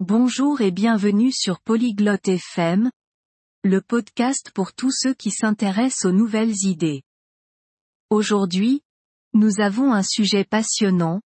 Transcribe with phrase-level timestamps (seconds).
[0.00, 2.90] Bonjour et bienvenue sur Polyglotte FM,
[3.64, 7.02] le podcast pour tous ceux qui s'intéressent aux nouvelles idées.
[8.08, 8.82] Aujourd'hui,
[9.34, 11.20] nous avons un sujet passionnant.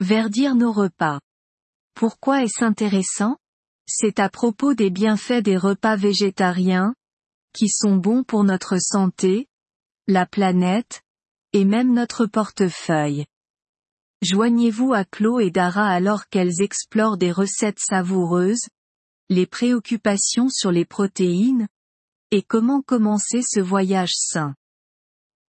[0.00, 1.18] Verdir nos repas.
[1.94, 3.38] Pourquoi est-ce intéressant?
[3.88, 6.94] C'est à propos des bienfaits des repas végétariens,
[7.54, 9.48] qui sont bons pour notre santé,
[10.08, 11.00] la planète,
[11.54, 13.24] et même notre portefeuille.
[14.24, 18.66] Joignez-vous à Chlo et Dara alors qu'elles explorent des recettes savoureuses,
[19.28, 21.68] les préoccupations sur les protéines,
[22.30, 24.54] et comment commencer ce voyage sain.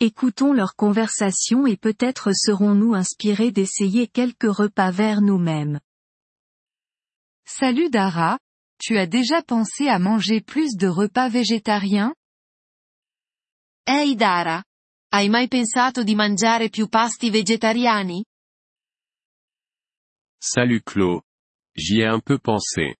[0.00, 5.78] Écoutons leur conversation et peut-être serons-nous inspirés d'essayer quelques repas verts nous-mêmes.
[7.46, 8.38] Salut Dara,
[8.78, 12.14] tu as déjà pensé à manger plus de repas végétariens?
[13.86, 14.64] Hey Dara,
[15.12, 18.24] hai mai pensato di mangiare più pasti vegetariani?
[20.46, 21.22] Salut Claude.
[21.74, 22.96] J'y ai un peu pensé.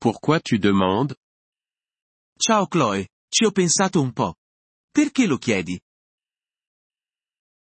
[0.00, 1.14] Pourquoi tu demandes?
[2.40, 4.34] Ciao Chloé, ci ho pensato un po'.
[4.92, 5.80] Perché lo chiedi?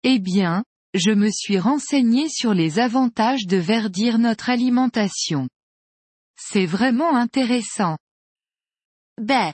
[0.02, 0.64] Eh bien,
[0.96, 5.48] je me suis renseigné sur les avantages de verdir notre alimentation.
[6.36, 8.00] C'est vraiment intéressant.
[9.22, 9.54] Beh,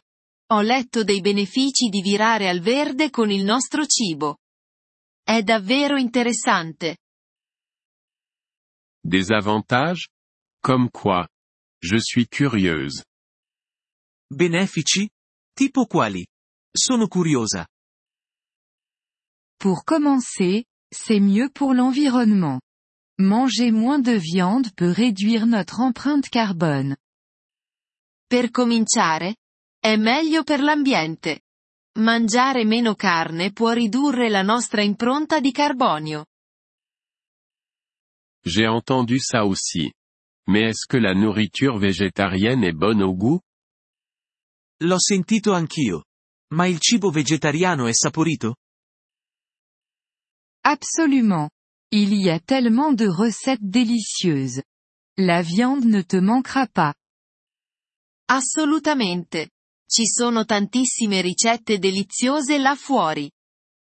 [0.51, 4.37] ho letto dei benefici di virare al verde con il nostro cibo.
[5.21, 6.95] È davvero interessante.
[9.03, 10.09] Des avantages?
[10.61, 11.27] Comme quoi?
[11.81, 13.03] Je suis curieuse.
[14.29, 15.09] Benefici?
[15.55, 16.25] Tipo quali?
[16.75, 17.65] Sono curiosa.
[19.57, 22.59] Pour commencer, c'est mieux pour l'environnement.
[23.19, 26.97] Manger moins de viande peut réduire notre empreinte carbone.
[28.27, 29.35] Per cominciare,
[29.81, 31.41] è meglio per l'ambiente.
[31.99, 36.25] Mangiare meno carne può ridurre la nostra impronta di carbonio.
[38.45, 39.91] J'ai entendu ça aussi.
[40.47, 43.39] Mais est-ce que la nourriture végétarienne est bonne au goût?
[44.81, 46.05] L'ho sentito anch'io.
[46.53, 48.55] Ma il cibo vegetariano è saporito?
[50.61, 51.49] Absolument.
[51.91, 54.61] Il y a tellement de recettes délicieuses.
[55.17, 56.93] La viande ne te manquera pas.
[58.27, 59.49] Assolutamente.
[59.85, 63.29] Ci sono tantissime ricette deliziose là fuori.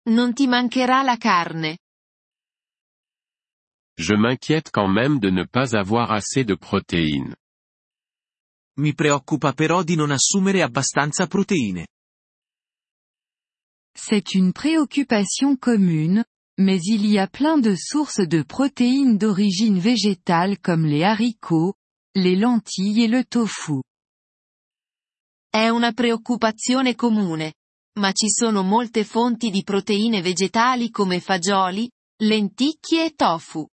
[0.10, 1.78] Non ti mancherà la carne.
[3.98, 7.36] Je m'inquiète quand même de ne pas avoir assez de protéines.
[8.78, 11.88] Mi preoccupa però di non assumere abbastanza proteine.
[13.96, 16.24] C'est une préoccupation commune,
[16.60, 21.74] mais il y a plein de sources de protéines d'origine végétale comme les haricots,
[22.14, 23.82] les lentilles et le tofu.
[25.50, 27.56] È una preoccupazione comune.
[27.98, 31.90] Ma ci sono molte fonti di proteine vegetali come fagioli,
[32.22, 33.68] lenticchie e tofu.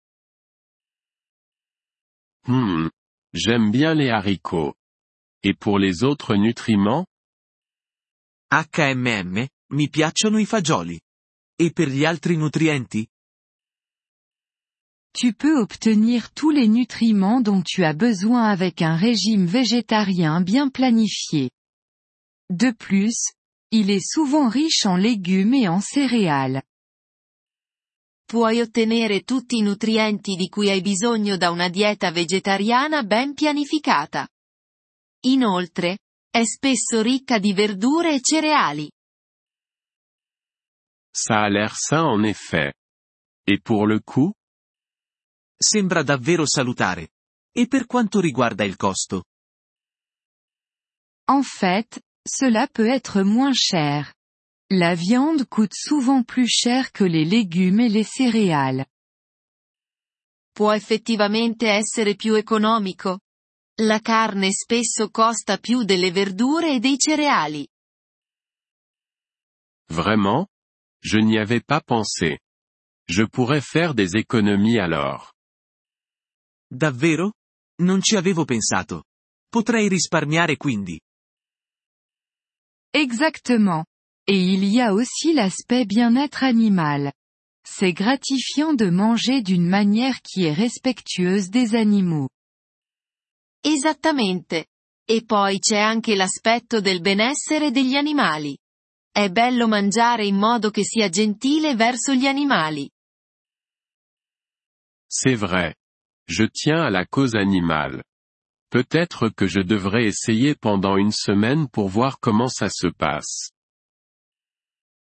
[2.47, 2.89] Hmm.
[3.33, 4.75] J'aime bien les haricots.
[5.43, 7.07] Et pour les autres nutriments?
[8.51, 11.01] HMM, mi piacciono i fagioli.
[11.57, 13.07] E per gli altri nutrienti?
[15.13, 20.69] Tu peux obtenir tous les nutriments dont tu as besoin avec un régime végétarien bien
[20.69, 21.51] planifié.
[22.49, 23.33] De plus,
[23.71, 26.63] il est souvent riche en légumes et en céréales.
[28.31, 34.29] Puoi ottenere tutti i nutrienti di cui hai bisogno da una dieta vegetariana ben pianificata.
[35.25, 35.99] Inoltre,
[36.31, 38.89] è spesso ricca di verdure e cereali.
[41.11, 42.73] Ça a l'air sain en effet.
[43.45, 44.33] Et pour le coût
[45.57, 47.09] Sembra davvero salutare.
[47.51, 49.25] E per quanto riguarda il costo?
[51.25, 54.15] En fait, cela peut être moins cher.
[54.73, 58.87] La viande coûte souvent plus cher que les légumes et les céréales.
[60.53, 63.19] Può effettivamente essere più economico.
[63.81, 67.67] La carne spesso costa più delle verdure e dei cereali.
[69.89, 70.47] Vraiment?
[71.03, 72.39] Je n'y avais pas pensé.
[73.09, 75.33] Je pourrais faire des économies alors.
[76.69, 77.33] Davvero?
[77.81, 79.03] Non ci avevo pensato.
[79.49, 81.01] Potrei risparmiare quindi.
[82.93, 83.85] Exactement.
[84.27, 87.13] Et il y a aussi l'aspect bien-être animal.
[87.65, 92.29] C'est gratifiant de manger d'une manière qui est respectueuse des animaux.
[93.63, 94.67] Esattamente.
[95.07, 98.57] E poi c'è anche l'aspetto del benessere degli animali.
[99.13, 102.89] È bello mangiare in modo che sia gentile verso gli animali.
[105.09, 105.75] C'est vrai.
[106.29, 108.05] Je tiens à la cause animale.
[108.71, 113.51] Peut-être que je devrais essayer pendant une semaine pour voir comment ça se passe.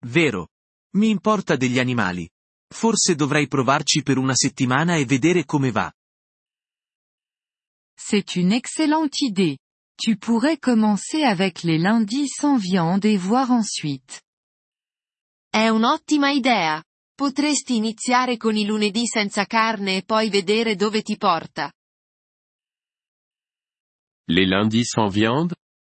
[0.06, 0.48] Vero.
[0.96, 2.28] Mi importa degli animali.
[2.68, 5.92] Forse dovrei provarci per una settimana e vedere come va.
[7.94, 9.58] C'est une excellente idée.
[9.96, 14.22] Tu pourrais commencer avec les lundis sans viande et voir ensuite.
[15.48, 16.82] È un'ottima idea.
[17.14, 21.70] Potresti iniziare con i lunedì senza carne e poi vedere dove ti porta.
[24.28, 25.54] Les lundis sans viande?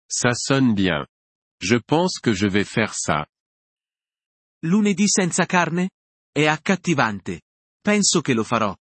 [0.06, 1.06] Ça sonne bien.
[1.60, 3.26] Je pense que je vais faire ça.
[4.64, 5.90] Lunedì senza carne?
[6.30, 7.42] È accattivante.
[7.80, 8.74] Penso che lo farò.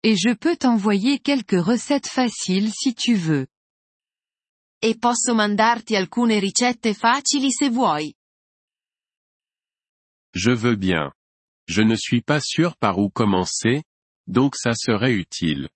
[0.00, 3.46] Et je peux t'envoyer quelques recettes faciles si tu veux.
[4.80, 8.14] E posso mandarti alcune ricette facili se vuoi.
[10.32, 11.12] Je veux bien.
[11.66, 13.82] Je ne suis pas sûr par où commencer,
[14.24, 15.68] donc ça serait utile.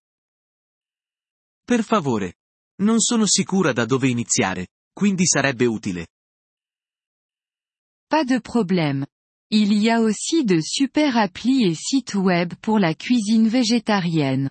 [1.64, 2.34] Per favore.
[2.82, 6.11] Non sono sicura da dove iniziare, quindi sarebbe utile.
[8.12, 9.06] Pas de problème.
[9.48, 14.50] Il y a aussi de super applis et sites web pour la cuisine végétarienne.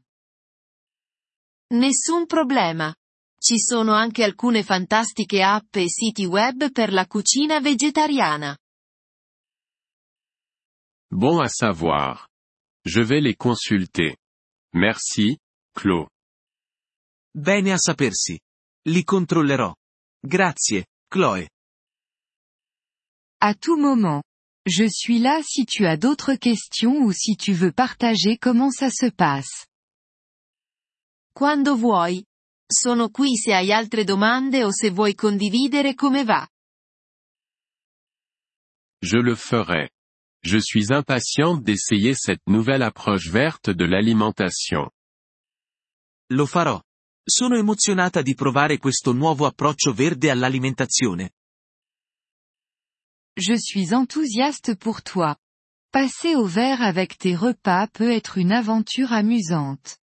[1.70, 2.96] Nessun problema.
[3.40, 8.58] Ci sono anche alcune fantastiche app e siti web per la cucina vegetariana.
[11.12, 12.28] Bon à savoir.
[12.84, 14.18] Je vais les consulter.
[14.74, 15.38] Merci,
[15.72, 16.10] Claude.
[17.32, 18.40] Bene a sapersi.
[18.88, 19.72] Li controllerò.
[20.20, 21.48] Grazie, Chloé.
[23.42, 24.22] À tout moment.
[24.68, 28.92] Je suis là si tu as d'autres questions ou si tu veux partager comment ça
[28.92, 29.66] se passe.
[31.34, 32.24] Quando vuoi.
[32.72, 36.48] Sono qui se hai altre domande o se vuoi condividere come va.
[39.02, 39.90] Je le ferai.
[40.44, 44.90] Je suis impatiente d'essayer cette nouvelle approche verte de l'alimentation.
[46.30, 46.80] Lo farò.
[47.24, 51.32] Sono emozionata di provare questo nuovo approccio verde all'alimentazione.
[53.38, 55.38] Je suis enthousiaste pour toi.
[55.92, 59.98] Passer au vert avec tes repas peut être une aventure amusante.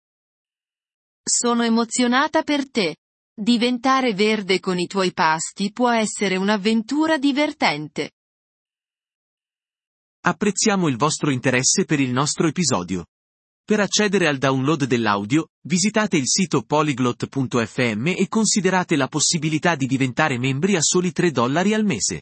[1.28, 2.96] Sono emozionata per te.
[3.34, 8.12] Diventare verde con i tuoi pasti può essere un'avventura divertente.
[10.22, 13.08] Apprezziamo il vostro interesse per il nostro episodio.
[13.64, 20.38] Per accedere al download dell'audio, visitate il sito polyglot.fm e considerate la possibilità di diventare
[20.38, 22.22] membri a soli 3 dollari al mese.